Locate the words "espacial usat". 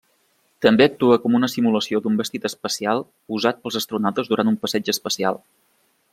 2.51-3.61